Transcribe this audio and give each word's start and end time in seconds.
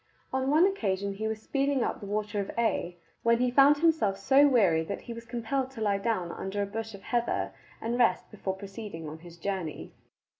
On 0.33 0.49
one 0.49 0.65
occasion 0.65 1.13
he 1.13 1.27
was 1.27 1.39
speeding 1.43 1.83
up 1.83 1.99
the 1.99 2.07
Water 2.07 2.39
of 2.39 2.49
Ć 2.55 2.95
when 3.21 3.37
he 3.37 3.51
found 3.51 3.77
himself 3.77 4.17
so 4.17 4.47
weary 4.47 4.81
that 4.83 5.01
he 5.01 5.13
was 5.13 5.25
compelled 5.27 5.69
to 5.69 5.79
lie 5.81 5.99
down 5.99 6.31
under 6.31 6.63
a 6.63 6.65
bush 6.65 6.95
of 6.95 7.03
heather 7.03 7.53
and 7.79 7.99
rest 7.99 8.31
before 8.31 8.55
proceeding 8.55 9.07
on 9.07 9.19
his 9.19 9.37
journey. 9.37 9.93